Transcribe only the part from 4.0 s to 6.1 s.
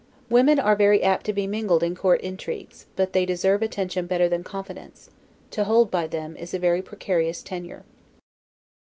better than confidence; to hold by